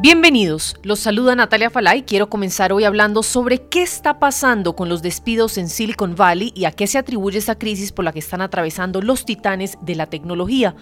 Bienvenidos, 0.00 0.76
los 0.84 1.00
saluda 1.00 1.34
Natalia 1.34 1.70
Falay. 1.70 2.04
Quiero 2.04 2.30
comenzar 2.30 2.72
hoy 2.72 2.84
hablando 2.84 3.24
sobre 3.24 3.66
qué 3.66 3.82
está 3.82 4.20
pasando 4.20 4.76
con 4.76 4.88
los 4.88 5.02
despidos 5.02 5.58
en 5.58 5.68
Silicon 5.68 6.14
Valley 6.14 6.52
y 6.54 6.66
a 6.66 6.70
qué 6.70 6.86
se 6.86 6.98
atribuye 6.98 7.36
esta 7.36 7.58
crisis 7.58 7.90
por 7.90 8.04
la 8.04 8.12
que 8.12 8.20
están 8.20 8.40
atravesando 8.40 9.02
los 9.02 9.24
titanes 9.24 9.76
de 9.80 9.96
la 9.96 10.06
tecnología. 10.06 10.76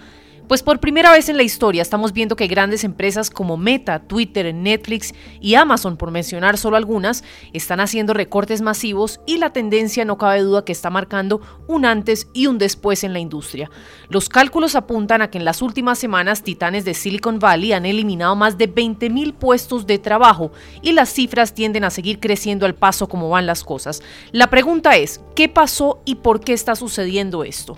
Pues 0.47 0.63
por 0.63 0.79
primera 0.79 1.11
vez 1.11 1.27
en 1.27 1.35
la 1.35 1.43
historia 1.43 1.81
estamos 1.81 2.13
viendo 2.13 2.37
que 2.37 2.47
grandes 2.47 2.85
empresas 2.85 3.29
como 3.29 3.57
Meta, 3.57 3.99
Twitter, 3.99 4.55
Netflix 4.55 5.13
y 5.41 5.55
Amazon, 5.55 5.97
por 5.97 6.09
mencionar 6.09 6.57
solo 6.57 6.77
algunas, 6.77 7.25
están 7.51 7.81
haciendo 7.81 8.13
recortes 8.13 8.61
masivos 8.61 9.19
y 9.25 9.39
la 9.39 9.51
tendencia 9.51 10.05
no 10.05 10.17
cabe 10.17 10.39
duda 10.39 10.63
que 10.63 10.71
está 10.71 10.89
marcando 10.89 11.41
un 11.67 11.83
antes 11.83 12.29
y 12.33 12.47
un 12.47 12.59
después 12.59 13.03
en 13.03 13.11
la 13.11 13.19
industria. 13.19 13.69
Los 14.07 14.29
cálculos 14.29 14.75
apuntan 14.75 15.21
a 15.21 15.29
que 15.29 15.37
en 15.37 15.43
las 15.43 15.61
últimas 15.61 15.99
semanas 15.99 16.43
titanes 16.43 16.85
de 16.85 16.93
Silicon 16.93 17.39
Valley 17.39 17.73
han 17.73 17.85
eliminado 17.85 18.37
más 18.37 18.57
de 18.57 18.73
20.000 18.73 19.33
puestos 19.33 19.85
de 19.85 19.99
trabajo 19.99 20.53
y 20.81 20.93
las 20.93 21.09
cifras 21.09 21.53
tienden 21.53 21.83
a 21.83 21.89
seguir 21.89 22.21
creciendo 22.21 22.65
al 22.65 22.73
paso 22.73 23.09
como 23.09 23.27
van 23.27 23.47
las 23.47 23.65
cosas. 23.65 24.01
La 24.31 24.49
pregunta 24.49 24.95
es, 24.95 25.19
¿qué 25.35 25.49
pasó 25.49 26.01
y 26.05 26.15
por 26.15 26.39
qué 26.39 26.53
está 26.53 26.77
sucediendo 26.77 27.43
esto? 27.43 27.77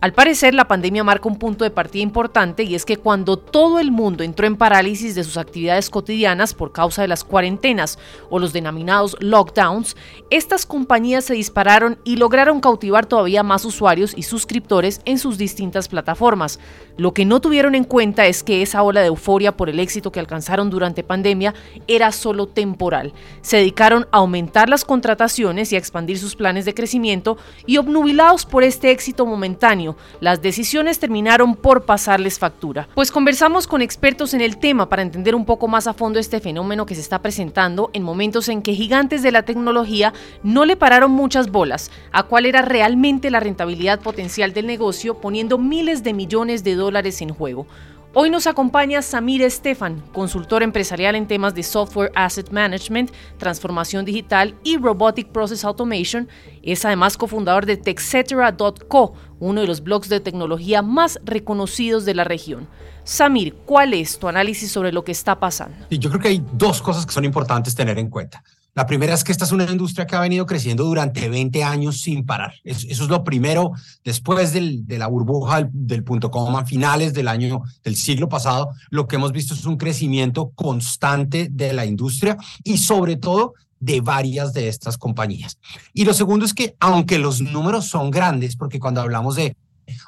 Al 0.00 0.12
parecer, 0.12 0.54
la 0.54 0.68
pandemia 0.68 1.02
marca 1.02 1.28
un 1.28 1.40
punto 1.40 1.64
de 1.64 1.72
partida 1.72 2.04
importante 2.04 2.62
y 2.62 2.76
es 2.76 2.84
que 2.84 2.98
cuando 2.98 3.36
todo 3.36 3.80
el 3.80 3.90
mundo 3.90 4.22
entró 4.22 4.46
en 4.46 4.54
parálisis 4.54 5.16
de 5.16 5.24
sus 5.24 5.36
actividades 5.36 5.90
cotidianas 5.90 6.54
por 6.54 6.70
causa 6.70 7.02
de 7.02 7.08
las 7.08 7.24
cuarentenas 7.24 7.98
o 8.30 8.38
los 8.38 8.52
denominados 8.52 9.16
lockdowns, 9.18 9.96
estas 10.30 10.66
compañías 10.66 11.24
se 11.24 11.34
dispararon 11.34 11.98
y 12.04 12.14
lograron 12.14 12.60
cautivar 12.60 13.06
todavía 13.06 13.42
más 13.42 13.64
usuarios 13.64 14.12
y 14.16 14.22
suscriptores 14.22 15.00
en 15.04 15.18
sus 15.18 15.36
distintas 15.36 15.88
plataformas. 15.88 16.60
Lo 16.96 17.12
que 17.12 17.24
no 17.24 17.40
tuvieron 17.40 17.74
en 17.74 17.82
cuenta 17.82 18.26
es 18.26 18.44
que 18.44 18.62
esa 18.62 18.84
ola 18.84 19.00
de 19.00 19.08
euforia 19.08 19.56
por 19.56 19.68
el 19.68 19.80
éxito 19.80 20.12
que 20.12 20.20
alcanzaron 20.20 20.70
durante 20.70 21.02
pandemia 21.02 21.54
era 21.88 22.12
solo 22.12 22.46
temporal. 22.46 23.12
Se 23.40 23.56
dedicaron 23.56 24.06
a 24.12 24.18
aumentar 24.18 24.68
las 24.68 24.84
contrataciones 24.84 25.72
y 25.72 25.74
a 25.74 25.78
expandir 25.78 26.20
sus 26.20 26.36
planes 26.36 26.64
de 26.64 26.74
crecimiento 26.74 27.36
y 27.66 27.78
obnubilados 27.78 28.46
por 28.46 28.62
este 28.62 28.92
éxito 28.92 29.26
momentáneo, 29.26 29.87
las 30.20 30.42
decisiones 30.42 30.98
terminaron 30.98 31.54
por 31.54 31.84
pasarles 31.84 32.38
factura. 32.38 32.88
Pues 32.94 33.12
conversamos 33.12 33.66
con 33.66 33.82
expertos 33.82 34.34
en 34.34 34.40
el 34.40 34.58
tema 34.58 34.88
para 34.88 35.02
entender 35.02 35.34
un 35.34 35.44
poco 35.44 35.68
más 35.68 35.86
a 35.86 35.94
fondo 35.94 36.18
este 36.18 36.40
fenómeno 36.40 36.86
que 36.86 36.94
se 36.94 37.00
está 37.00 37.20
presentando 37.20 37.90
en 37.92 38.02
momentos 38.02 38.48
en 38.48 38.62
que 38.62 38.74
gigantes 38.74 39.22
de 39.22 39.32
la 39.32 39.42
tecnología 39.42 40.12
no 40.42 40.64
le 40.64 40.76
pararon 40.76 41.10
muchas 41.10 41.50
bolas 41.50 41.90
a 42.12 42.24
cuál 42.24 42.46
era 42.46 42.62
realmente 42.62 43.30
la 43.30 43.40
rentabilidad 43.40 44.00
potencial 44.00 44.52
del 44.52 44.66
negocio 44.66 45.20
poniendo 45.20 45.58
miles 45.58 46.02
de 46.02 46.12
millones 46.12 46.64
de 46.64 46.74
dólares 46.74 47.22
en 47.22 47.30
juego. 47.30 47.66
Hoy 48.14 48.30
nos 48.30 48.46
acompaña 48.46 49.02
Samir 49.02 49.42
Estefan, 49.42 50.00
consultor 50.14 50.62
empresarial 50.62 51.14
en 51.14 51.28
temas 51.28 51.54
de 51.54 51.62
software 51.62 52.10
asset 52.14 52.50
management, 52.50 53.10
transformación 53.36 54.06
digital 54.06 54.54
y 54.64 54.78
robotic 54.78 55.28
process 55.28 55.62
automation. 55.62 56.26
Es 56.62 56.86
además 56.86 57.18
cofundador 57.18 57.66
de 57.66 57.76
TechCetera.co, 57.76 59.12
uno 59.40 59.60
de 59.60 59.66
los 59.66 59.82
blogs 59.82 60.08
de 60.08 60.20
tecnología 60.20 60.80
más 60.80 61.20
reconocidos 61.22 62.06
de 62.06 62.14
la 62.14 62.24
región. 62.24 62.66
Samir, 63.04 63.54
¿cuál 63.66 63.92
es 63.92 64.18
tu 64.18 64.26
análisis 64.26 64.72
sobre 64.72 64.90
lo 64.90 65.04
que 65.04 65.12
está 65.12 65.38
pasando? 65.38 65.76
Yo 65.90 66.08
creo 66.08 66.22
que 66.22 66.28
hay 66.28 66.44
dos 66.54 66.80
cosas 66.80 67.04
que 67.04 67.12
son 67.12 67.26
importantes 67.26 67.74
tener 67.74 67.98
en 67.98 68.08
cuenta. 68.08 68.42
La 68.78 68.86
primera 68.86 69.12
es 69.12 69.24
que 69.24 69.32
esta 69.32 69.44
es 69.44 69.50
una 69.50 69.68
industria 69.68 70.06
que 70.06 70.14
ha 70.14 70.20
venido 70.20 70.46
creciendo 70.46 70.84
durante 70.84 71.28
20 71.28 71.64
años 71.64 72.00
sin 72.00 72.24
parar. 72.24 72.54
Eso, 72.62 72.86
es 72.88 73.08
lo 73.08 73.24
primero. 73.24 73.72
Después 74.04 74.52
del, 74.52 74.86
de 74.86 74.98
la 74.98 75.08
burbuja 75.08 75.68
del, 75.68 76.04
punto 76.04 76.30
com 76.30 76.56
a 76.56 76.64
finales 76.64 77.12
del 77.12 77.26
año 77.26 77.62
del 77.82 77.96
siglo 77.96 78.28
pasado, 78.28 78.70
lo 78.90 79.08
que 79.08 79.16
hemos 79.16 79.32
visto 79.32 79.52
es 79.52 79.66
un 79.66 79.78
crecimiento 79.78 80.50
constante 80.54 81.48
de 81.50 81.72
la 81.72 81.86
industria 81.86 82.36
y 82.62 82.78
sobre 82.78 83.16
todo 83.16 83.54
de 83.80 84.00
varias 84.00 84.52
de 84.52 84.68
estas 84.68 84.96
compañías. 84.96 85.58
Y 85.92 86.04
lo 86.04 86.14
segundo 86.14 86.46
es 86.46 86.54
que 86.54 86.76
aunque 86.78 87.18
los 87.18 87.40
números 87.40 87.88
son 87.88 88.12
grandes, 88.12 88.54
porque 88.54 88.78
cuando 88.78 89.00
hablamos 89.00 89.34
de 89.34 89.56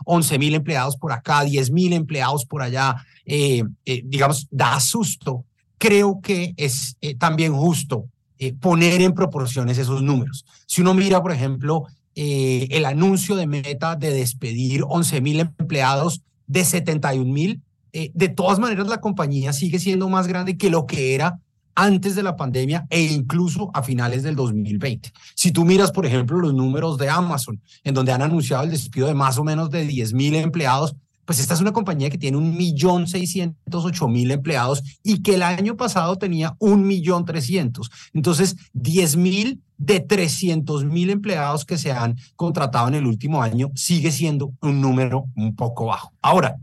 11 0.04 0.38
mil 0.38 0.54
empleados 0.54 0.96
por 0.96 1.10
acá, 1.10 1.42
10 1.42 1.72
mil 1.72 1.92
empleados 1.92 2.46
por 2.46 2.62
allá, 2.62 3.04
eh, 3.26 3.64
eh, 3.84 4.02
digamos, 4.04 4.46
da 4.48 4.78
susto, 4.78 5.44
creo 5.76 6.20
que 6.22 6.54
es 6.56 6.96
eh, 7.00 7.16
también 7.16 7.52
justo 7.52 8.06
eh, 8.42 8.54
poner 8.54 9.02
en 9.02 9.12
proporciones 9.12 9.76
esos 9.76 10.02
números. 10.02 10.46
Si 10.64 10.80
uno 10.80 10.94
mira, 10.94 11.20
por 11.20 11.30
ejemplo, 11.30 11.84
eh, 12.14 12.68
el 12.70 12.86
anuncio 12.86 13.36
de 13.36 13.46
Meta 13.46 13.96
de 13.96 14.10
despedir 14.14 14.82
11 14.88 15.20
mil 15.20 15.40
empleados 15.40 16.22
de 16.46 16.64
71 16.64 17.30
mil, 17.30 17.60
eh, 17.92 18.10
de 18.14 18.28
todas 18.30 18.58
maneras 18.58 18.88
la 18.88 19.02
compañía 19.02 19.52
sigue 19.52 19.78
siendo 19.78 20.08
más 20.08 20.26
grande 20.26 20.56
que 20.56 20.70
lo 20.70 20.86
que 20.86 21.14
era 21.14 21.38
antes 21.74 22.14
de 22.14 22.22
la 22.22 22.36
pandemia 22.36 22.86
e 22.88 23.02
incluso 23.02 23.70
a 23.74 23.82
finales 23.82 24.22
del 24.22 24.36
2020. 24.36 25.12
Si 25.34 25.52
tú 25.52 25.66
miras, 25.66 25.92
por 25.92 26.06
ejemplo, 26.06 26.38
los 26.38 26.54
números 26.54 26.96
de 26.96 27.10
Amazon, 27.10 27.60
en 27.84 27.92
donde 27.92 28.12
han 28.12 28.22
anunciado 28.22 28.64
el 28.64 28.70
despido 28.70 29.06
de 29.06 29.14
más 29.14 29.36
o 29.36 29.44
menos 29.44 29.68
de 29.70 29.84
10 29.84 30.14
mil 30.14 30.34
empleados, 30.34 30.96
pues 31.24 31.38
esta 31.38 31.54
es 31.54 31.60
una 31.60 31.72
compañía 31.72 32.10
que 32.10 32.18
tiene 32.18 32.36
un 32.36 32.56
millón 32.56 33.06
seiscientos 33.06 33.84
ocho 33.84 34.08
mil 34.08 34.30
empleados 34.30 34.82
y 35.02 35.22
que 35.22 35.34
el 35.34 35.42
año 35.42 35.76
pasado 35.76 36.16
tenía 36.16 36.56
un 36.58 36.86
millón 36.86 37.24
trescientos. 37.24 37.90
Entonces, 38.12 38.56
diez 38.72 39.16
mil 39.16 39.62
de 39.78 40.00
trescientos 40.00 40.84
mil 40.84 41.10
empleados 41.10 41.64
que 41.64 41.78
se 41.78 41.92
han 41.92 42.16
contratado 42.36 42.88
en 42.88 42.94
el 42.94 43.06
último 43.06 43.42
año 43.42 43.70
sigue 43.74 44.10
siendo 44.10 44.52
un 44.60 44.80
número 44.80 45.26
un 45.36 45.54
poco 45.54 45.86
bajo. 45.86 46.12
Ahora, 46.20 46.56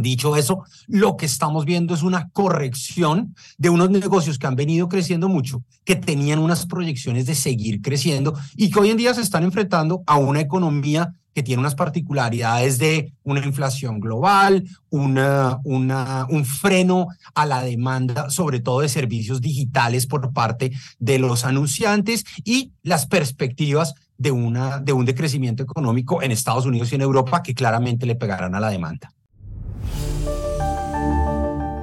Dicho 0.00 0.34
eso, 0.36 0.64
lo 0.86 1.16
que 1.16 1.26
estamos 1.26 1.66
viendo 1.66 1.92
es 1.94 2.02
una 2.02 2.30
corrección 2.30 3.34
de 3.58 3.68
unos 3.68 3.90
negocios 3.90 4.38
que 4.38 4.46
han 4.46 4.56
venido 4.56 4.88
creciendo 4.88 5.28
mucho, 5.28 5.62
que 5.84 5.94
tenían 5.94 6.38
unas 6.38 6.64
proyecciones 6.64 7.26
de 7.26 7.34
seguir 7.34 7.82
creciendo 7.82 8.34
y 8.56 8.70
que 8.70 8.80
hoy 8.80 8.90
en 8.90 8.96
día 8.96 9.12
se 9.12 9.20
están 9.20 9.44
enfrentando 9.44 10.02
a 10.06 10.16
una 10.16 10.40
economía 10.40 11.12
que 11.34 11.42
tiene 11.42 11.60
unas 11.60 11.74
particularidades 11.74 12.78
de 12.78 13.12
una 13.22 13.44
inflación 13.44 14.00
global, 14.00 14.64
una, 14.90 15.58
una, 15.64 16.26
un 16.28 16.44
freno 16.44 17.08
a 17.34 17.46
la 17.46 17.62
demanda, 17.62 18.30
sobre 18.30 18.60
todo 18.60 18.80
de 18.80 18.88
servicios 18.88 19.40
digitales 19.40 20.06
por 20.06 20.32
parte 20.32 20.72
de 20.98 21.18
los 21.18 21.44
anunciantes 21.44 22.24
y 22.44 22.72
las 22.82 23.06
perspectivas 23.06 23.94
de, 24.18 24.30
una, 24.30 24.78
de 24.78 24.92
un 24.92 25.06
decrecimiento 25.06 25.62
económico 25.62 26.22
en 26.22 26.32
Estados 26.32 26.66
Unidos 26.66 26.92
y 26.92 26.96
en 26.96 27.00
Europa 27.02 27.42
que 27.42 27.54
claramente 27.54 28.06
le 28.06 28.16
pegarán 28.16 28.54
a 28.54 28.60
la 28.60 28.70
demanda. 28.70 29.12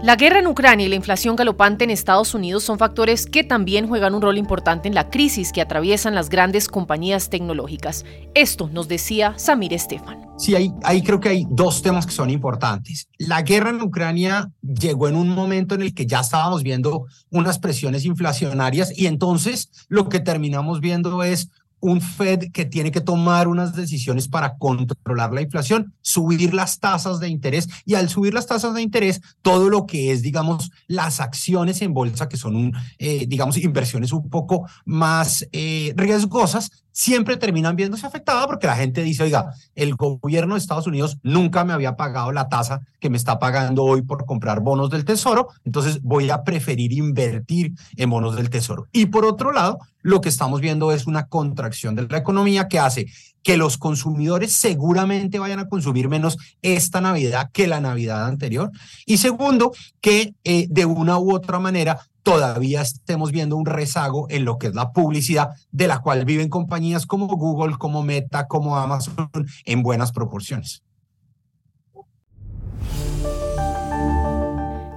La 0.07 0.16
guerra 0.16 0.40
en 0.40 0.47
Ucrania 0.47 0.85
y 0.85 0.90
la 0.90 0.95
inflación 0.95 1.35
galopante 1.35 1.84
en 1.84 1.90
Estados 1.90 2.34
Unidos 2.34 2.63
son 2.63 2.79
factores 2.79 3.25
que 3.25 3.44
también 3.44 3.90
juegan 3.90 4.16
un 4.16 4.22
rol 4.22 4.38
importante 4.38 4.88
en 4.88 4.95
la 4.95 5.09
crisis 5.09 5.51
que 5.51 5.59
atraviesan 5.59 6.16
las 6.16 6.29
grandes 6.29 6.69
compañías 6.69 7.29
tecnológicas. 7.29 8.06
Esto 8.34 8.69
nos 8.72 8.88
decía 8.88 9.38
Samir 9.38 9.73
Estefan. 9.73 10.25
Sí, 10.38 10.56
ahí, 10.56 10.72
ahí 10.84 11.03
creo 11.03 11.19
que 11.19 11.28
hay 11.28 11.45
dos 11.50 11.81
temas 11.81 12.06
que 12.06 12.13
son 12.13 12.29
importantes. 12.29 13.09
La 13.18 13.41
guerra 13.41 13.72
en 13.72 13.81
Ucrania 13.81 14.50
llegó 14.62 15.09
en 15.09 15.18
un 15.18 15.28
momento 15.28 15.75
en 15.75 15.81
el 15.81 15.94
que 15.94 16.06
ya 16.06 16.22
estábamos 16.22 16.63
viendo 16.63 17.07
unas 17.29 17.59
presiones 17.59 18.06
inflacionarias 18.06 18.97
y 18.97 19.07
entonces 19.07 19.72
lo 19.89 20.07
que 20.07 20.22
terminamos 20.22 20.79
viendo 20.79 21.22
es 21.22 21.50
un 21.79 22.01
Fed 22.01 22.51
que 22.51 22.65
tiene 22.65 22.91
que 22.91 23.01
tomar 23.01 23.47
unas 23.47 23.75
decisiones 23.75 24.27
para 24.27 24.57
controlar 24.57 25.33
la 25.33 25.41
inflación, 25.41 25.93
subir 26.01 26.53
las 26.53 26.79
tasas 26.79 27.19
de 27.19 27.29
interés 27.29 27.67
y 27.85 27.95
al 27.95 28.09
subir 28.09 28.33
las 28.33 28.47
tasas 28.47 28.73
de 28.73 28.81
interés, 28.81 29.21
todo 29.41 29.69
lo 29.69 29.85
que 29.85 30.11
es, 30.11 30.21
digamos, 30.21 30.71
las 30.88 31.19
acciones 31.19 31.81
en 31.81 31.93
bolsa, 31.93 32.29
que 32.29 32.38
son, 32.38 32.55
un, 32.55 32.73
eh, 32.97 33.25
digamos, 33.27 33.57
inversiones 33.57 34.11
un 34.11 34.29
poco 34.29 34.67
más 34.85 35.47
eh, 35.51 35.93
riesgosas, 35.95 36.71
siempre 36.97 37.38
terminan 37.38 37.75
viéndose 37.75 38.08
afectadas 38.08 38.47
porque 38.47 38.66
la 38.66 38.75
gente 38.75 39.03
dice, 39.03 39.22
oiga, 39.22 39.53
el 39.75 39.94
gobierno 39.94 40.56
de 40.56 40.59
Estados 40.59 40.88
Unidos 40.88 41.19
nunca 41.22 41.63
me 41.63 41.74
había 41.74 41.96
pagado 41.96 42.31
la 42.31 42.50
tasa 42.50 42.81
que 43.00 43.12
me 43.12 43.18
está 43.18 43.38
pagando 43.38 43.83
hoy 43.83 44.01
por 44.01 44.25
comprar 44.25 44.62
bonos 44.62 44.89
del 44.89 45.06
tesoro, 45.06 45.50
entonces 45.63 46.01
voy 46.01 46.31
a 46.31 46.44
preferir 46.44 46.92
invertir 46.94 47.74
en 47.98 48.10
bonos 48.10 48.36
del 48.36 48.50
tesoro. 48.50 48.88
Y 48.92 49.06
por 49.06 49.25
otro 49.25 49.51
lado, 49.51 49.77
lo 50.01 50.21
que 50.21 50.30
estamos 50.30 50.60
viendo 50.60 50.92
es 50.92 51.06
una 51.06 51.27
contracción 51.27 51.94
de 51.94 52.07
la 52.07 52.18
economía 52.18 52.68
que 52.68 52.80
hace 52.80 53.06
que 53.44 53.57
los 53.57 53.77
consumidores 53.77 54.54
seguramente 54.54 55.38
vayan 55.38 55.60
a 55.60 55.69
consumir 55.69 56.10
menos 56.10 56.36
esta 56.63 57.00
Navidad 57.00 57.51
que 57.54 57.68
la 57.68 57.80
Navidad 57.80 58.25
anterior. 58.25 58.71
Y 59.06 59.18
segundo, 59.18 59.71
que 60.01 60.33
eh, 60.44 60.66
de 60.71 60.86
una 60.86 61.19
u 61.19 61.31
otra 61.36 61.60
manera 61.60 62.00
todavía 62.27 62.81
estemos 62.81 63.31
viendo 63.31 63.56
un 63.56 63.65
rezago 63.65 64.27
en 64.29 64.44
lo 64.44 64.57
que 64.57 64.68
es 64.68 64.75
la 64.75 64.91
publicidad, 64.91 65.51
de 65.71 65.88
la 65.88 66.00
cual 66.00 66.25
viven 66.25 66.50
compañías 66.50 67.06
como 67.06 67.27
Google, 67.27 67.77
como 67.77 68.03
Meta, 68.03 68.47
como 68.47 68.75
Amazon, 68.75 69.29
en 69.63 69.81
buenas 69.81 70.12
proporciones. 70.12 70.83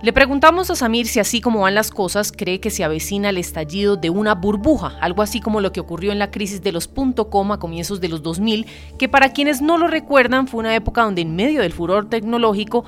Le 0.02 0.14
preguntamos 0.14 0.70
a 0.70 0.76
Samir 0.76 1.06
si 1.06 1.20
así 1.20 1.40
como 1.42 1.60
van 1.60 1.74
las 1.74 1.90
cosas 1.90 2.32
cree 2.32 2.58
que 2.58 2.70
se 2.70 2.84
avecina 2.84 3.28
el 3.28 3.36
estallido 3.36 3.96
de 3.96 4.08
una 4.08 4.34
burbuja, 4.34 4.96
algo 5.00 5.22
así 5.22 5.40
como 5.40 5.60
lo 5.60 5.72
que 5.72 5.80
ocurrió 5.80 6.10
en 6.10 6.18
la 6.18 6.30
crisis 6.30 6.62
de 6.62 6.72
los 6.72 6.88
.com 6.88 7.52
a 7.52 7.58
comienzos 7.58 8.00
de 8.00 8.08
los 8.08 8.22
2000, 8.22 8.66
que 8.98 9.08
para 9.10 9.32
quienes 9.32 9.60
no 9.60 9.76
lo 9.76 9.88
recuerdan 9.88 10.48
fue 10.48 10.60
una 10.60 10.74
época 10.74 11.02
donde 11.04 11.20
en 11.20 11.36
medio 11.36 11.60
del 11.60 11.74
furor 11.74 12.08
tecnológico 12.08 12.86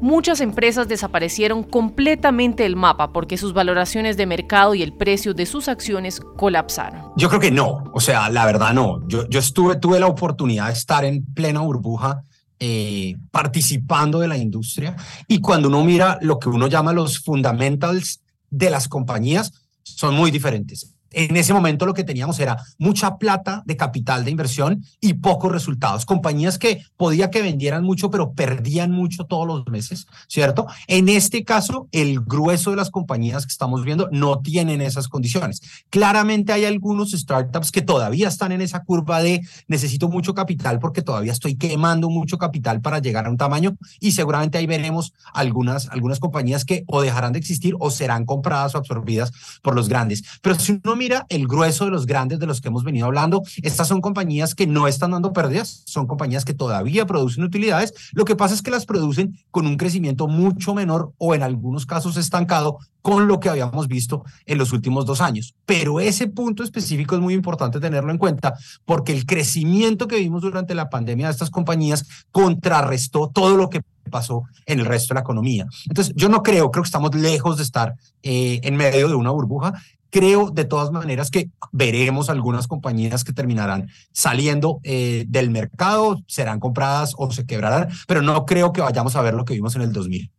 muchas 0.00 0.40
empresas 0.40 0.88
desaparecieron 0.88 1.62
completamente 1.62 2.62
del 2.62 2.76
mapa 2.76 3.12
porque 3.12 3.36
sus 3.36 3.52
valoraciones 3.52 4.16
de 4.16 4.26
mercado 4.26 4.74
y 4.74 4.82
el 4.82 4.92
precio 4.92 5.34
de 5.34 5.46
sus 5.46 5.68
acciones 5.68 6.20
colapsaron. 6.36 7.12
Yo 7.16 7.28
creo 7.28 7.40
que 7.40 7.50
no, 7.50 7.84
o 7.92 8.00
sea, 8.00 8.28
la 8.30 8.46
verdad 8.46 8.72
no. 8.72 9.06
Yo, 9.08 9.28
yo 9.28 9.38
estuve, 9.38 9.76
tuve 9.76 10.00
la 10.00 10.06
oportunidad 10.06 10.66
de 10.66 10.72
estar 10.72 11.04
en 11.04 11.24
plena 11.34 11.60
burbuja 11.60 12.22
eh, 12.60 13.16
participando 13.30 14.18
de 14.18 14.28
la 14.28 14.36
industria 14.36 14.96
y 15.28 15.40
cuando 15.40 15.68
uno 15.68 15.84
mira 15.84 16.18
lo 16.22 16.38
que 16.38 16.48
uno 16.48 16.66
llama 16.66 16.92
los 16.92 17.20
fundamentals 17.20 18.20
de 18.50 18.70
las 18.70 18.88
compañías, 18.88 19.52
son 19.82 20.14
muy 20.14 20.30
diferentes 20.30 20.97
en 21.12 21.36
ese 21.36 21.52
momento 21.52 21.86
lo 21.86 21.94
que 21.94 22.04
teníamos 22.04 22.38
era 22.38 22.56
mucha 22.78 23.16
plata 23.16 23.62
de 23.64 23.76
capital 23.76 24.24
de 24.24 24.30
inversión 24.30 24.84
y 25.00 25.14
pocos 25.14 25.50
resultados. 25.50 26.04
Compañías 26.04 26.58
que 26.58 26.84
podía 26.96 27.30
que 27.30 27.42
vendieran 27.42 27.84
mucho, 27.84 28.10
pero 28.10 28.32
perdían 28.32 28.90
mucho 28.90 29.24
todos 29.24 29.46
los 29.46 29.66
meses, 29.68 30.06
¿cierto? 30.26 30.66
En 30.86 31.08
este 31.08 31.44
caso, 31.44 31.88
el 31.92 32.20
grueso 32.20 32.70
de 32.70 32.76
las 32.76 32.90
compañías 32.90 33.46
que 33.46 33.52
estamos 33.52 33.84
viendo 33.84 34.08
no 34.12 34.40
tienen 34.40 34.80
esas 34.80 35.08
condiciones. 35.08 35.62
Claramente 35.90 36.52
hay 36.52 36.64
algunos 36.64 37.12
startups 37.12 37.72
que 37.72 37.82
todavía 37.82 38.28
están 38.28 38.52
en 38.52 38.60
esa 38.60 38.84
curva 38.84 39.22
de 39.22 39.40
necesito 39.66 40.08
mucho 40.08 40.34
capital 40.34 40.78
porque 40.78 41.02
todavía 41.02 41.32
estoy 41.32 41.56
quemando 41.56 42.10
mucho 42.10 42.38
capital 42.38 42.80
para 42.80 42.98
llegar 42.98 43.26
a 43.26 43.30
un 43.30 43.36
tamaño 43.36 43.76
y 44.00 44.12
seguramente 44.12 44.58
ahí 44.58 44.66
veremos 44.66 45.12
algunas, 45.32 45.88
algunas 45.88 46.20
compañías 46.20 46.64
que 46.64 46.84
o 46.86 47.00
dejarán 47.00 47.32
de 47.32 47.38
existir 47.38 47.74
o 47.78 47.90
serán 47.90 48.24
compradas 48.26 48.74
o 48.74 48.78
absorbidas 48.78 49.32
por 49.62 49.74
los 49.74 49.88
grandes. 49.88 50.22
Pero 50.42 50.58
si 50.58 50.80
uno 50.84 50.97
mira 50.98 51.24
el 51.28 51.46
grueso 51.46 51.86
de 51.86 51.90
los 51.90 52.04
grandes 52.04 52.38
de 52.38 52.46
los 52.46 52.60
que 52.60 52.68
hemos 52.68 52.84
venido 52.84 53.06
hablando, 53.06 53.42
estas 53.62 53.88
son 53.88 54.00
compañías 54.00 54.54
que 54.54 54.66
no 54.66 54.86
están 54.88 55.12
dando 55.12 55.32
pérdidas, 55.32 55.82
son 55.86 56.06
compañías 56.06 56.44
que 56.44 56.54
todavía 56.54 57.06
producen 57.06 57.44
utilidades. 57.44 57.94
Lo 58.12 58.24
que 58.24 58.36
pasa 58.36 58.54
es 58.54 58.62
que 58.62 58.70
las 58.70 58.84
producen 58.84 59.38
con 59.50 59.66
un 59.66 59.76
crecimiento 59.76 60.28
mucho 60.28 60.74
menor 60.74 61.12
o 61.16 61.34
en 61.34 61.42
algunos 61.42 61.86
casos 61.86 62.16
estancado 62.16 62.78
con 63.00 63.28
lo 63.28 63.40
que 63.40 63.48
habíamos 63.48 63.88
visto 63.88 64.24
en 64.44 64.58
los 64.58 64.72
últimos 64.72 65.06
dos 65.06 65.20
años. 65.20 65.54
Pero 65.64 66.00
ese 66.00 66.26
punto 66.26 66.62
específico 66.62 67.14
es 67.14 67.20
muy 67.20 67.32
importante 67.32 67.80
tenerlo 67.80 68.10
en 68.10 68.18
cuenta 68.18 68.54
porque 68.84 69.12
el 69.12 69.24
crecimiento 69.24 70.08
que 70.08 70.16
vimos 70.16 70.42
durante 70.42 70.74
la 70.74 70.90
pandemia 70.90 71.26
de 71.26 71.32
estas 71.32 71.50
compañías 71.50 72.06
contrarrestó 72.32 73.30
todo 73.32 73.56
lo 73.56 73.70
que 73.70 73.80
pasó 74.08 74.44
en 74.66 74.80
el 74.80 74.86
resto 74.86 75.12
de 75.12 75.16
la 75.16 75.20
economía. 75.22 75.66
Entonces, 75.86 76.14
yo 76.16 76.28
no 76.28 76.42
creo, 76.42 76.70
creo 76.70 76.82
que 76.82 76.88
estamos 76.88 77.14
lejos 77.14 77.56
de 77.58 77.62
estar 77.62 77.94
eh, 78.22 78.60
en 78.62 78.76
medio 78.76 79.08
de 79.08 79.14
una 79.14 79.30
burbuja. 79.30 79.74
Creo 80.10 80.50
de 80.50 80.64
todas 80.64 80.90
maneras 80.90 81.30
que 81.30 81.50
veremos 81.72 82.30
algunas 82.30 82.66
compañías 82.66 83.24
que 83.24 83.32
terminarán 83.32 83.88
saliendo 84.12 84.80
eh, 84.82 85.24
del 85.28 85.50
mercado, 85.50 86.22
serán 86.26 86.60
compradas 86.60 87.14
o 87.16 87.30
se 87.30 87.46
quebrarán, 87.46 87.88
pero 88.06 88.22
no 88.22 88.46
creo 88.46 88.72
que 88.72 88.80
vayamos 88.80 89.16
a 89.16 89.22
ver 89.22 89.34
lo 89.34 89.44
que 89.44 89.54
vimos 89.54 89.76
en 89.76 89.82
el 89.82 89.92
2000. 89.92 90.30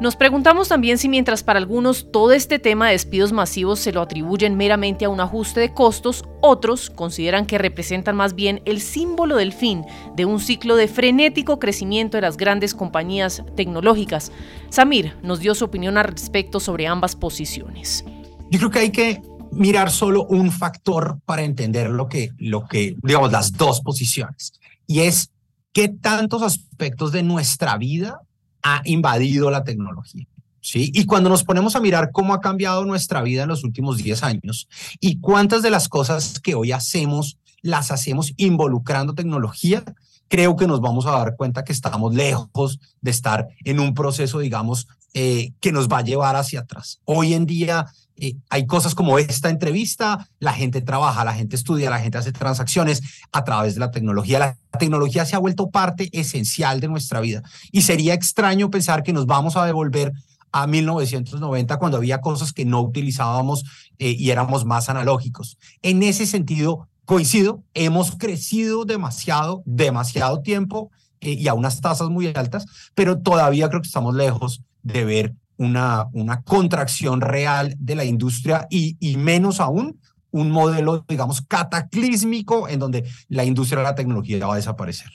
Nos 0.00 0.14
preguntamos 0.14 0.68
también 0.68 0.96
si 0.96 1.08
mientras 1.08 1.42
para 1.42 1.58
algunos 1.58 2.12
todo 2.12 2.30
este 2.30 2.60
tema 2.60 2.86
de 2.86 2.92
despidos 2.92 3.32
masivos 3.32 3.80
se 3.80 3.90
lo 3.90 4.00
atribuyen 4.00 4.56
meramente 4.56 5.04
a 5.04 5.08
un 5.08 5.18
ajuste 5.18 5.58
de 5.58 5.74
costos, 5.74 6.24
otros 6.40 6.88
consideran 6.88 7.46
que 7.46 7.58
representan 7.58 8.14
más 8.14 8.36
bien 8.36 8.62
el 8.64 8.80
símbolo 8.80 9.34
del 9.34 9.52
fin 9.52 9.84
de 10.14 10.24
un 10.24 10.38
ciclo 10.38 10.76
de 10.76 10.86
frenético 10.86 11.58
crecimiento 11.58 12.16
de 12.16 12.20
las 12.20 12.36
grandes 12.36 12.76
compañías 12.76 13.42
tecnológicas. 13.56 14.30
Samir 14.70 15.16
nos 15.24 15.40
dio 15.40 15.56
su 15.56 15.64
opinión 15.64 15.98
al 15.98 16.04
respecto 16.04 16.60
sobre 16.60 16.86
ambas 16.86 17.16
posiciones. 17.16 18.04
Yo 18.50 18.60
creo 18.60 18.70
que 18.70 18.78
hay 18.78 18.92
que 18.92 19.20
mirar 19.50 19.90
solo 19.90 20.26
un 20.26 20.52
factor 20.52 21.18
para 21.24 21.42
entender 21.42 21.90
lo 21.90 22.08
que, 22.08 22.30
lo 22.38 22.68
que 22.68 22.94
digamos, 23.02 23.32
las 23.32 23.52
dos 23.52 23.80
posiciones. 23.80 24.52
Y 24.86 25.00
es 25.00 25.32
qué 25.72 25.88
tantos 25.88 26.42
aspectos 26.42 27.10
de 27.10 27.24
nuestra 27.24 27.76
vida 27.78 28.20
ha 28.62 28.82
invadido 28.84 29.50
la 29.50 29.64
tecnología. 29.64 30.26
¿Sí? 30.60 30.90
Y 30.92 31.06
cuando 31.06 31.30
nos 31.30 31.44
ponemos 31.44 31.76
a 31.76 31.80
mirar 31.80 32.10
cómo 32.12 32.34
ha 32.34 32.40
cambiado 32.40 32.84
nuestra 32.84 33.22
vida 33.22 33.44
en 33.44 33.48
los 33.48 33.64
últimos 33.64 33.96
10 33.96 34.22
años 34.22 34.68
y 35.00 35.18
cuántas 35.18 35.62
de 35.62 35.70
las 35.70 35.88
cosas 35.88 36.40
que 36.40 36.54
hoy 36.54 36.72
hacemos 36.72 37.38
las 37.62 37.90
hacemos 37.90 38.34
involucrando 38.36 39.14
tecnología, 39.14 39.82
creo 40.28 40.56
que 40.56 40.66
nos 40.66 40.80
vamos 40.80 41.06
a 41.06 41.12
dar 41.12 41.36
cuenta 41.36 41.64
que 41.64 41.72
estamos 41.72 42.14
lejos 42.14 42.80
de 43.00 43.10
estar 43.10 43.48
en 43.64 43.80
un 43.80 43.94
proceso, 43.94 44.40
digamos, 44.40 44.88
eh, 45.14 45.52
que 45.60 45.72
nos 45.72 45.88
va 45.88 45.98
a 45.98 46.04
llevar 46.04 46.36
hacia 46.36 46.60
atrás. 46.60 47.00
Hoy 47.04 47.34
en 47.34 47.46
día 47.46 47.86
eh, 48.20 48.36
hay 48.50 48.66
cosas 48.66 48.94
como 48.94 49.18
esta 49.18 49.48
entrevista, 49.48 50.28
la 50.38 50.52
gente 50.52 50.80
trabaja, 50.80 51.24
la 51.24 51.34
gente 51.34 51.56
estudia, 51.56 51.90
la 51.90 52.00
gente 52.00 52.18
hace 52.18 52.32
transacciones 52.32 53.02
a 53.32 53.44
través 53.44 53.74
de 53.74 53.80
la 53.80 53.90
tecnología. 53.90 54.38
La 54.38 54.78
tecnología 54.78 55.24
se 55.24 55.36
ha 55.36 55.38
vuelto 55.38 55.70
parte 55.70 56.08
esencial 56.12 56.80
de 56.80 56.88
nuestra 56.88 57.20
vida 57.20 57.42
y 57.70 57.82
sería 57.82 58.14
extraño 58.14 58.70
pensar 58.70 59.02
que 59.02 59.12
nos 59.12 59.26
vamos 59.26 59.56
a 59.56 59.64
devolver 59.64 60.12
a 60.52 60.66
1990 60.66 61.78
cuando 61.78 61.98
había 61.98 62.20
cosas 62.20 62.52
que 62.52 62.64
no 62.64 62.80
utilizábamos 62.80 63.64
eh, 63.98 64.14
y 64.18 64.30
éramos 64.30 64.64
más 64.64 64.88
analógicos. 64.88 65.58
En 65.82 66.02
ese 66.02 66.26
sentido, 66.26 66.88
coincido, 67.04 67.62
hemos 67.74 68.16
crecido 68.16 68.84
demasiado, 68.84 69.62
demasiado 69.64 70.40
tiempo 70.40 70.90
eh, 71.20 71.32
y 71.32 71.48
a 71.48 71.54
unas 71.54 71.80
tasas 71.80 72.08
muy 72.08 72.26
altas, 72.28 72.66
pero 72.94 73.18
todavía 73.18 73.68
creo 73.68 73.82
que 73.82 73.88
estamos 73.88 74.14
lejos 74.14 74.62
de 74.82 75.04
ver 75.04 75.34
una, 75.58 76.06
una 76.12 76.42
contracción 76.42 77.20
real 77.20 77.74
de 77.78 77.94
la 77.94 78.04
industria 78.04 78.66
y, 78.70 78.96
y 79.00 79.16
menos 79.16 79.60
aún 79.60 80.00
un 80.30 80.50
modelo, 80.50 81.04
digamos, 81.08 81.42
cataclísmico 81.42 82.68
en 82.68 82.78
donde 82.78 83.04
la 83.28 83.44
industria 83.44 83.78
de 83.78 83.84
la 83.84 83.94
tecnología 83.94 84.44
va 84.46 84.54
a 84.54 84.56
desaparecer. 84.56 85.10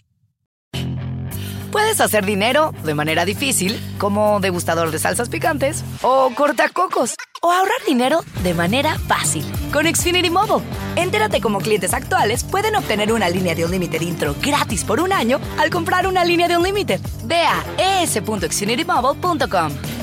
Puedes 1.72 2.02
hacer 2.02 2.24
dinero 2.24 2.72
de 2.84 2.94
manera 2.94 3.26
difícil, 3.26 3.80
como 3.98 4.40
degustador 4.40 4.92
de 4.92 5.00
salsas 5.00 5.30
picantes, 5.30 5.84
o 6.04 6.30
cortacocos, 6.36 7.16
o 7.42 7.52
ahorrar 7.52 7.84
dinero 7.88 8.24
de 8.44 8.54
manera 8.54 9.00
fácil 9.00 9.44
con 9.72 9.88
Xfinity 9.88 10.30
Mobile. 10.30 10.64
Entérate 10.96 11.42
cómo 11.42 11.60
clientes 11.60 11.96
actuales 11.96 12.44
pueden 12.44 12.76
obtener 12.76 13.12
una 13.12 13.28
línea 13.28 13.56
de 13.56 13.66
un 13.66 13.72
límite 13.72 14.04
intro 14.04 14.36
gratis 14.40 14.84
por 14.84 15.00
un 15.00 15.12
año 15.12 15.40
al 15.58 15.72
comprar 15.72 16.06
una 16.06 16.24
línea 16.24 16.48
de 16.48 16.58
un 16.58 16.64
límite. 16.64 17.00
Ve 17.26 17.42
a 17.42 18.04
es.xfinitymobile.com. 18.04 20.03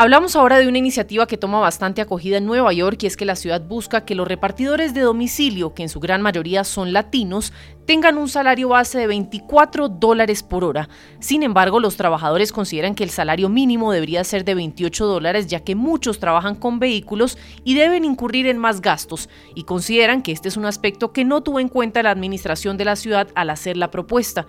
Hablamos 0.00 0.36
ahora 0.36 0.60
de 0.60 0.68
una 0.68 0.78
iniciativa 0.78 1.26
que 1.26 1.36
toma 1.36 1.58
bastante 1.58 2.00
acogida 2.00 2.36
en 2.36 2.46
Nueva 2.46 2.72
York 2.72 3.02
y 3.02 3.06
es 3.08 3.16
que 3.16 3.24
la 3.24 3.34
ciudad 3.34 3.60
busca 3.60 4.04
que 4.04 4.14
los 4.14 4.28
repartidores 4.28 4.94
de 4.94 5.00
domicilio, 5.00 5.74
que 5.74 5.82
en 5.82 5.88
su 5.88 5.98
gran 5.98 6.22
mayoría 6.22 6.62
son 6.62 6.92
latinos, 6.92 7.52
tengan 7.84 8.16
un 8.16 8.28
salario 8.28 8.68
base 8.68 8.96
de 8.96 9.08
24 9.08 9.88
dólares 9.88 10.44
por 10.44 10.62
hora. 10.62 10.88
Sin 11.18 11.42
embargo, 11.42 11.80
los 11.80 11.96
trabajadores 11.96 12.52
consideran 12.52 12.94
que 12.94 13.02
el 13.02 13.10
salario 13.10 13.48
mínimo 13.48 13.90
debería 13.90 14.22
ser 14.22 14.44
de 14.44 14.54
28 14.54 15.04
dólares 15.04 15.48
ya 15.48 15.64
que 15.64 15.74
muchos 15.74 16.20
trabajan 16.20 16.54
con 16.54 16.78
vehículos 16.78 17.36
y 17.64 17.74
deben 17.74 18.04
incurrir 18.04 18.46
en 18.46 18.58
más 18.58 18.80
gastos 18.80 19.28
y 19.56 19.64
consideran 19.64 20.22
que 20.22 20.30
este 20.30 20.46
es 20.46 20.56
un 20.56 20.66
aspecto 20.66 21.12
que 21.12 21.24
no 21.24 21.42
tuvo 21.42 21.58
en 21.58 21.68
cuenta 21.68 22.04
la 22.04 22.12
administración 22.12 22.76
de 22.76 22.84
la 22.84 22.94
ciudad 22.94 23.26
al 23.34 23.50
hacer 23.50 23.76
la 23.76 23.90
propuesta. 23.90 24.46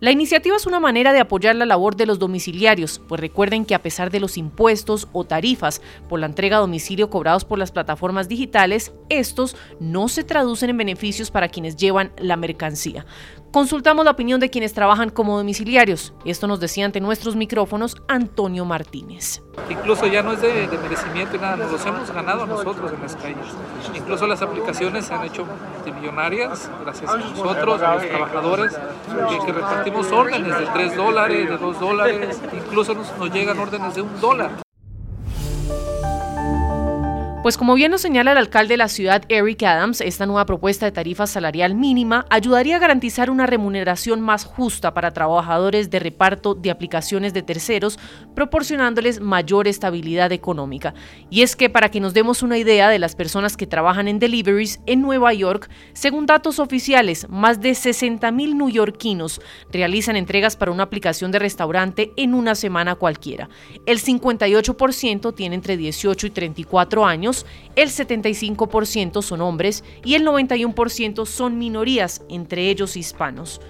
La 0.00 0.10
iniciativa 0.10 0.56
es 0.56 0.64
una 0.64 0.80
manera 0.80 1.12
de 1.12 1.20
apoyar 1.20 1.56
la 1.56 1.66
labor 1.66 1.94
de 1.94 2.06
los 2.06 2.18
domiciliarios, 2.18 3.02
pues 3.06 3.20
recuerden 3.20 3.66
que 3.66 3.74
a 3.74 3.82
pesar 3.82 4.10
de 4.10 4.18
los 4.18 4.38
impuestos 4.38 5.08
o 5.12 5.24
tarifas 5.24 5.82
por 6.08 6.18
la 6.20 6.24
entrega 6.24 6.56
a 6.56 6.60
domicilio 6.60 7.10
cobrados 7.10 7.44
por 7.44 7.58
las 7.58 7.70
plataformas 7.70 8.26
digitales, 8.26 8.94
estos 9.10 9.58
no 9.78 10.08
se 10.08 10.24
traducen 10.24 10.70
en 10.70 10.78
beneficios 10.78 11.30
para 11.30 11.50
quienes 11.50 11.76
llevan 11.76 12.12
la 12.16 12.36
mercancía. 12.36 13.04
Consultamos 13.52 14.04
la 14.04 14.12
opinión 14.12 14.38
de 14.38 14.48
quienes 14.48 14.74
trabajan 14.74 15.10
como 15.10 15.36
domiciliarios. 15.36 16.14
Esto 16.24 16.46
nos 16.46 16.60
decía 16.60 16.84
ante 16.86 17.00
nuestros 17.00 17.34
micrófonos 17.34 17.96
Antonio 18.06 18.64
Martínez. 18.64 19.42
Incluso 19.68 20.06
ya 20.06 20.22
no 20.22 20.32
es 20.32 20.40
de, 20.40 20.68
merecimiento 20.80 21.34
y 21.34 21.40
nada, 21.40 21.56
nos 21.56 21.72
los 21.72 21.84
hemos 21.84 22.12
ganado 22.12 22.46
nosotros 22.46 22.92
en 22.92 23.02
las 23.02 23.16
calles. 23.16 23.46
Incluso 23.92 24.28
las 24.28 24.40
aplicaciones 24.40 25.06
se 25.06 25.14
han 25.14 25.24
hecho 25.24 25.44
millonarias 26.00 26.70
gracias 26.80 27.10
a 27.10 27.16
nosotros, 27.16 27.82
a 27.82 27.94
los 27.94 28.06
trabajadores, 28.06 28.72
que, 29.44 29.52
repartimos 29.52 30.12
órdenes 30.12 30.56
de 30.56 30.66
3 30.66 30.96
dólares, 30.96 31.50
de 31.50 31.56
2 31.56 31.80
dólares, 31.80 32.40
incluso 32.52 32.94
nos 32.94 33.32
llegan 33.32 33.58
órdenes 33.58 33.96
de 33.96 34.02
un 34.02 34.20
dólar. 34.20 34.50
Pues 37.42 37.56
como 37.56 37.74
bien 37.74 37.90
nos 37.90 38.02
señala 38.02 38.32
el 38.32 38.36
alcalde 38.36 38.74
de 38.74 38.76
la 38.76 38.88
ciudad, 38.88 39.24
Eric 39.30 39.62
Adams, 39.62 40.02
esta 40.02 40.26
nueva 40.26 40.44
propuesta 40.44 40.84
de 40.84 40.92
tarifa 40.92 41.26
salarial 41.26 41.74
mínima 41.74 42.26
ayudaría 42.28 42.76
a 42.76 42.78
garantizar 42.78 43.30
una 43.30 43.46
remuneración 43.46 44.20
más 44.20 44.44
justa 44.44 44.92
para 44.92 45.14
trabajadores 45.14 45.88
de 45.88 46.00
reparto 46.00 46.54
de 46.54 46.70
aplicaciones 46.70 47.32
de 47.32 47.40
terceros, 47.40 47.98
proporcionándoles 48.34 49.22
mayor 49.22 49.68
estabilidad 49.68 50.32
económica. 50.32 50.92
Y 51.30 51.40
es 51.40 51.56
que 51.56 51.70
para 51.70 51.90
que 51.90 51.98
nos 51.98 52.12
demos 52.12 52.42
una 52.42 52.58
idea 52.58 52.90
de 52.90 52.98
las 52.98 53.16
personas 53.16 53.56
que 53.56 53.66
trabajan 53.66 54.06
en 54.06 54.18
deliveries 54.18 54.80
en 54.84 55.00
Nueva 55.00 55.32
York, 55.32 55.70
según 55.94 56.26
datos 56.26 56.58
oficiales, 56.58 57.26
más 57.30 57.62
de 57.62 57.74
60 57.74 58.30
mil 58.32 58.58
neoyorquinos 58.58 59.40
realizan 59.72 60.16
entregas 60.16 60.56
para 60.56 60.72
una 60.72 60.82
aplicación 60.82 61.32
de 61.32 61.38
restaurante 61.38 62.12
en 62.18 62.34
una 62.34 62.54
semana 62.54 62.96
cualquiera. 62.96 63.48
El 63.86 63.98
58% 63.98 65.34
tiene 65.34 65.54
entre 65.54 65.78
18 65.78 66.26
y 66.26 66.30
34 66.30 67.06
años 67.06 67.29
el 67.76 67.88
75% 67.88 69.22
son 69.22 69.40
hombres 69.40 69.84
y 70.04 70.14
el 70.14 70.26
91% 70.26 71.26
son 71.26 71.58
minorías, 71.58 72.22
entre 72.28 72.70
ellos 72.70 72.96
hispanos. 72.96 73.60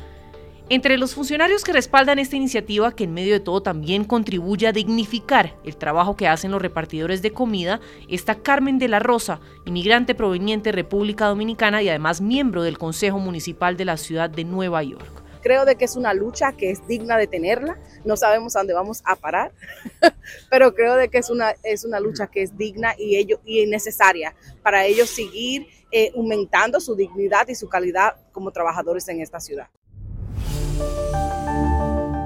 Entre 0.73 0.99
los 0.99 1.17
funcionarios 1.17 1.65
que 1.65 1.73
respaldan 1.73 2.21
esta 2.21 2.37
iniciativa, 2.37 2.93
que 2.93 3.03
en 3.03 3.13
medio 3.13 3.33
de 3.33 3.41
todo 3.41 3.61
también 3.61 4.05
contribuye 4.05 4.69
a 4.69 4.73
dignificar 4.73 5.57
el 5.65 5.77
trabajo 5.77 6.15
que 6.17 6.29
hacen 6.29 6.53
los 6.53 6.63
repartidores 6.63 7.23
de 7.23 7.33
comida, 7.33 7.81
está 8.09 8.37
Carmen 8.37 8.79
de 8.79 8.87
la 8.87 9.01
Rosa, 9.01 9.41
inmigrante 9.67 10.15
proveniente 10.15 10.69
de 10.69 10.77
República 10.77 11.27
Dominicana 11.27 11.83
y 11.83 11.89
además 11.89 12.21
miembro 12.21 12.63
del 12.63 12.79
Consejo 12.79 13.19
Municipal 13.19 13.77
de 13.77 13.85
la 13.85 13.97
ciudad 13.97 14.31
de 14.31 14.45
Nueva 14.45 14.85
York. 14.85 15.25
Creo 15.43 15.65
de 15.65 15.77
que 15.77 15.85
es 15.85 15.97
una 15.97 16.15
lucha 16.15 16.53
que 16.53 16.71
es 16.71 16.87
digna 16.87 17.17
de 17.17 17.27
tenerla. 17.27 17.79
No 18.05 18.17
sabemos 18.17 18.57
a 18.57 18.61
dónde 18.61 18.75
vamos 18.75 19.03
a 19.05 19.17
parar, 19.17 19.53
pero 20.51 20.75
creo 20.75 20.97
de 20.97 21.09
que 21.09 21.19
es 21.19 21.31
una, 21.31 21.55
es 21.63 21.85
una 21.85 22.01
lucha 22.01 22.27
que 22.27 22.43
es 22.43 22.57
digna 22.57 22.95
y, 22.99 23.17
ello, 23.17 23.41
y 23.45 23.67
necesaria 23.67 24.35
para 24.63 24.85
ellos 24.85 25.11
seguir 25.11 25.67
eh, 25.93 26.13
aumentando 26.17 26.81
su 26.81 26.95
dignidad 26.95 27.49
y 27.49 27.55
su 27.55 27.69
calidad 27.69 28.17
como 28.33 28.51
trabajadores 28.51 29.09
en 29.09 29.21
esta 29.21 29.41
ciudad. 29.41 29.69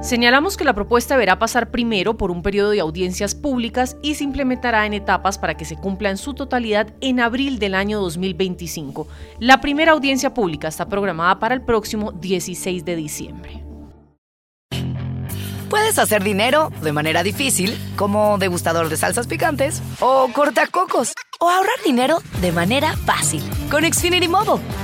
Señalamos 0.05 0.59
que 0.59 0.65
la 0.65 0.75
propuesta 0.75 1.15
deberá 1.15 1.39
pasar 1.39 1.71
primero 1.71 2.19
por 2.19 2.31
un 2.31 2.43
periodo 2.43 2.69
de 2.73 2.81
audiencias 2.81 3.35
públicas 3.35 3.97
y 4.03 4.17
se 4.17 4.25
implementará 4.25 4.85
en 4.85 4.93
etapas 4.93 5.39
para 5.39 5.57
que 5.57 5.65
se 5.65 5.77
cumpla 5.77 6.11
en 6.11 6.19
su 6.19 6.35
totalidad 6.35 6.89
en 7.01 7.21
abril 7.21 7.59
del 7.59 7.75
año 7.75 8.03
2025. 8.03 9.09
La 9.41 9.63
primera 9.63 9.93
audiencia 9.93 10.35
pública 10.35 10.69
está 10.69 10.91
programada 10.91 11.39
para 11.39 11.55
el 11.55 11.63
próximo 11.63 12.13
16 12.13 12.85
de 12.85 12.97
diciembre. 12.97 13.65
Puedes 15.71 15.99
hacer 15.99 16.23
dinero 16.23 16.71
de 16.83 16.93
manera 16.93 17.23
difícil, 17.23 17.75
como 17.97 18.37
degustador 18.37 18.91
de 18.91 18.99
salsas 18.99 19.27
picantes, 19.27 19.83
o 20.01 20.29
cortacocos, 20.35 21.15
o 21.41 21.49
ahorrar 21.49 21.83
dinero 21.83 22.19
de 22.43 22.53
manera 22.53 22.95
fácil 23.07 23.43
con 23.71 23.91
Xfinity 23.91 24.29
Mobile. 24.29 24.84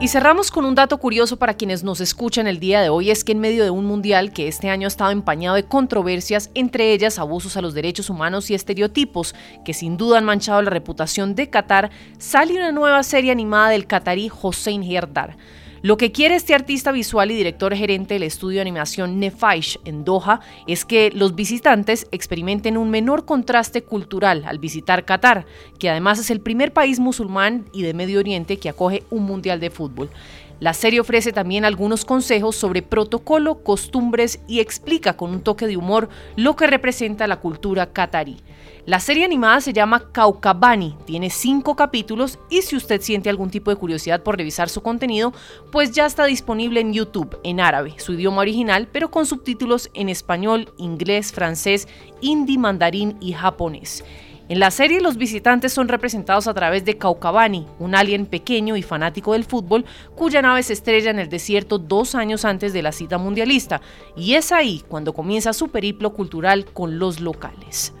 Y 0.00 0.06
cerramos 0.06 0.52
con 0.52 0.64
un 0.64 0.76
dato 0.76 0.98
curioso 0.98 1.38
para 1.38 1.54
quienes 1.54 1.82
nos 1.82 2.00
escuchan 2.00 2.46
el 2.46 2.60
día 2.60 2.80
de 2.80 2.88
hoy, 2.88 3.10
es 3.10 3.24
que 3.24 3.32
en 3.32 3.40
medio 3.40 3.64
de 3.64 3.70
un 3.70 3.84
mundial 3.84 4.32
que 4.32 4.46
este 4.46 4.70
año 4.70 4.86
ha 4.86 4.94
estado 4.94 5.10
empañado 5.10 5.56
de 5.56 5.64
controversias, 5.64 6.50
entre 6.54 6.92
ellas 6.92 7.18
abusos 7.18 7.56
a 7.56 7.62
los 7.62 7.74
derechos 7.74 8.08
humanos 8.08 8.48
y 8.48 8.54
estereotipos, 8.54 9.34
que 9.64 9.74
sin 9.74 9.96
duda 9.96 10.18
han 10.18 10.24
manchado 10.24 10.62
la 10.62 10.70
reputación 10.70 11.34
de 11.34 11.50
Qatar, 11.50 11.90
sale 12.16 12.54
una 12.54 12.70
nueva 12.70 13.02
serie 13.02 13.32
animada 13.32 13.70
del 13.70 13.88
catarí 13.88 14.30
Hossein 14.40 14.84
Herdar. 14.84 15.36
Lo 15.80 15.96
que 15.96 16.10
quiere 16.10 16.34
este 16.34 16.54
artista 16.54 16.90
visual 16.90 17.30
y 17.30 17.36
director 17.36 17.72
gerente 17.74 18.14
del 18.14 18.24
estudio 18.24 18.56
de 18.56 18.62
animación 18.62 19.20
Nefaish 19.20 19.78
en 19.84 20.04
Doha 20.04 20.40
es 20.66 20.84
que 20.84 21.12
los 21.12 21.36
visitantes 21.36 22.08
experimenten 22.10 22.76
un 22.76 22.90
menor 22.90 23.24
contraste 23.24 23.82
cultural 23.82 24.44
al 24.46 24.58
visitar 24.58 25.04
Qatar, 25.04 25.46
que 25.78 25.88
además 25.88 26.18
es 26.18 26.30
el 26.30 26.40
primer 26.40 26.72
país 26.72 26.98
musulmán 26.98 27.66
y 27.72 27.82
de 27.82 27.94
Medio 27.94 28.18
Oriente 28.18 28.56
que 28.56 28.68
acoge 28.68 29.04
un 29.10 29.22
mundial 29.22 29.60
de 29.60 29.70
fútbol. 29.70 30.10
La 30.60 30.74
serie 30.74 31.00
ofrece 31.00 31.32
también 31.32 31.64
algunos 31.64 32.04
consejos 32.04 32.56
sobre 32.56 32.82
protocolo, 32.82 33.62
costumbres 33.62 34.40
y 34.48 34.58
explica 34.58 35.16
con 35.16 35.30
un 35.30 35.40
toque 35.40 35.68
de 35.68 35.76
humor 35.76 36.08
lo 36.34 36.56
que 36.56 36.66
representa 36.66 37.28
la 37.28 37.40
cultura 37.40 37.92
catarí. 37.92 38.38
La 38.84 39.00
serie 39.00 39.24
animada 39.24 39.60
se 39.60 39.72
llama 39.72 40.10
Caucabani, 40.12 40.96
tiene 41.04 41.30
cinco 41.30 41.76
capítulos 41.76 42.38
y 42.48 42.62
si 42.62 42.74
usted 42.74 43.02
siente 43.02 43.28
algún 43.28 43.50
tipo 43.50 43.70
de 43.70 43.76
curiosidad 43.76 44.22
por 44.22 44.36
revisar 44.38 44.68
su 44.68 44.82
contenido, 44.82 45.32
pues 45.70 45.92
ya 45.92 46.06
está 46.06 46.24
disponible 46.24 46.80
en 46.80 46.92
YouTube 46.92 47.38
en 47.44 47.60
árabe, 47.60 47.94
su 47.98 48.14
idioma 48.14 48.40
original, 48.40 48.88
pero 48.90 49.10
con 49.10 49.26
subtítulos 49.26 49.90
en 49.94 50.08
español, 50.08 50.72
inglés, 50.78 51.32
francés, 51.32 51.86
hindi, 52.20 52.56
mandarín 52.56 53.16
y 53.20 53.32
japonés. 53.34 54.04
En 54.50 54.60
la 54.60 54.70
serie 54.70 55.02
los 55.02 55.18
visitantes 55.18 55.74
son 55.74 55.88
representados 55.88 56.48
a 56.48 56.54
través 56.54 56.82
de 56.86 56.96
Caucabani, 56.96 57.66
un 57.78 57.94
alien 57.94 58.24
pequeño 58.24 58.78
y 58.78 58.82
fanático 58.82 59.34
del 59.34 59.44
fútbol 59.44 59.84
cuya 60.14 60.40
nave 60.40 60.62
se 60.62 60.72
estrella 60.72 61.10
en 61.10 61.18
el 61.18 61.28
desierto 61.28 61.76
dos 61.78 62.14
años 62.14 62.46
antes 62.46 62.72
de 62.72 62.80
la 62.80 62.92
cita 62.92 63.18
mundialista, 63.18 63.82
y 64.16 64.34
es 64.34 64.50
ahí 64.50 64.82
cuando 64.88 65.12
comienza 65.12 65.52
su 65.52 65.68
periplo 65.68 66.14
cultural 66.14 66.64
con 66.64 66.98
los 66.98 67.20
locales. 67.20 67.92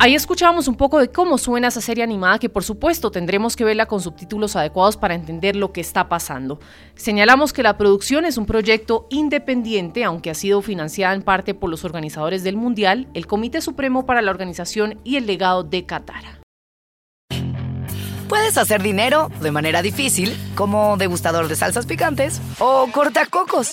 Ahí 0.00 0.14
escuchábamos 0.14 0.68
un 0.68 0.76
poco 0.76 1.00
de 1.00 1.08
cómo 1.08 1.38
suena 1.38 1.68
esa 1.68 1.80
serie 1.80 2.04
animada 2.04 2.38
que 2.38 2.48
por 2.48 2.62
supuesto 2.62 3.10
tendremos 3.10 3.56
que 3.56 3.64
verla 3.64 3.86
con 3.86 4.00
subtítulos 4.00 4.54
adecuados 4.54 4.96
para 4.96 5.16
entender 5.16 5.56
lo 5.56 5.72
que 5.72 5.80
está 5.80 6.08
pasando. 6.08 6.60
Señalamos 6.94 7.52
que 7.52 7.64
la 7.64 7.76
producción 7.76 8.24
es 8.24 8.38
un 8.38 8.46
proyecto 8.46 9.08
independiente, 9.10 10.04
aunque 10.04 10.30
ha 10.30 10.34
sido 10.34 10.62
financiada 10.62 11.14
en 11.14 11.22
parte 11.22 11.52
por 11.52 11.68
los 11.68 11.84
organizadores 11.84 12.44
del 12.44 12.56
Mundial, 12.56 13.08
el 13.12 13.26
Comité 13.26 13.60
Supremo 13.60 14.06
para 14.06 14.22
la 14.22 14.30
Organización 14.30 15.00
y 15.02 15.16
el 15.16 15.26
Legado 15.26 15.64
de 15.64 15.84
Qatar. 15.84 16.38
Puedes 18.28 18.56
hacer 18.56 18.82
dinero 18.82 19.30
de 19.40 19.50
manera 19.50 19.82
difícil, 19.82 20.36
como 20.54 20.96
degustador 20.96 21.48
de 21.48 21.56
salsas 21.56 21.86
picantes, 21.86 22.40
o 22.60 22.86
cortacocos, 22.92 23.72